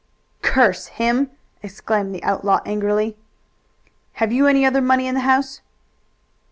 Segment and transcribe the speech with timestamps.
[0.41, 1.29] "Curse him!"
[1.61, 3.15] exclaimed the outlaw angrily.
[4.13, 5.61] "Have you any other money in the house?"